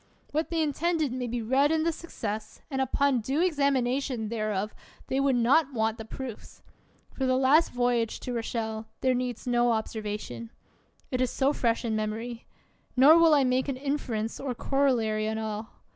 [0.31, 4.73] What they intended may be read in the success, and upon due examination thereof
[5.09, 6.63] they would not want the proofs.
[7.13, 10.49] For the last voyage to Rochelle, there heeds no observation;
[11.11, 12.47] it is so fresh in mem ory.
[12.97, 15.69] Nor will I make an inference or corollary on all.